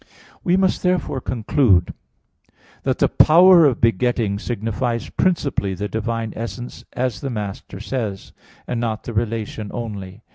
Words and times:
We 0.43 0.57
must 0.57 0.81
therefore 0.81 1.21
conclude 1.21 1.93
that 2.81 2.97
the 2.97 3.07
power 3.07 3.65
of 3.65 3.79
begetting 3.79 4.39
signifies 4.39 5.09
principally 5.11 5.75
the 5.75 5.87
divine 5.87 6.33
essence 6.35 6.83
as 6.93 7.21
the 7.21 7.29
Master 7.29 7.79
says 7.79 8.31
(Sent. 8.33 8.33
i, 8.33 8.33
D, 8.33 8.33
vii), 8.33 8.63
and 8.73 8.79
not 8.81 9.03
the 9.03 9.13
relation 9.13 9.69
only. 9.71 10.23